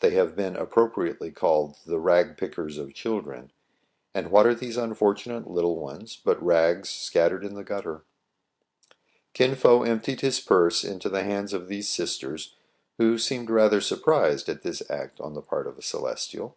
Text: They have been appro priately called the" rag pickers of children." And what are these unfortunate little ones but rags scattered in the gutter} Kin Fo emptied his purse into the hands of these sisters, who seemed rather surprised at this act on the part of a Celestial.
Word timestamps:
They 0.00 0.10
have 0.14 0.34
been 0.34 0.54
appro 0.54 0.92
priately 0.92 1.32
called 1.32 1.76
the" 1.86 2.00
rag 2.00 2.36
pickers 2.36 2.78
of 2.78 2.94
children." 2.94 3.52
And 4.12 4.32
what 4.32 4.44
are 4.44 4.56
these 4.56 4.76
unfortunate 4.76 5.48
little 5.48 5.76
ones 5.78 6.16
but 6.24 6.42
rags 6.42 6.88
scattered 6.88 7.44
in 7.44 7.54
the 7.54 7.62
gutter} 7.62 8.04
Kin 9.34 9.54
Fo 9.54 9.84
emptied 9.84 10.20
his 10.20 10.40
purse 10.40 10.82
into 10.82 11.08
the 11.08 11.22
hands 11.22 11.52
of 11.52 11.68
these 11.68 11.88
sisters, 11.88 12.56
who 12.98 13.16
seemed 13.18 13.50
rather 13.50 13.80
surprised 13.80 14.48
at 14.48 14.62
this 14.64 14.82
act 14.90 15.20
on 15.20 15.34
the 15.34 15.40
part 15.42 15.68
of 15.68 15.78
a 15.78 15.82
Celestial. 15.82 16.56